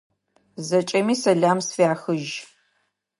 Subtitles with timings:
[0.67, 2.33] Зэкӏэми сэлам сфяхыжь!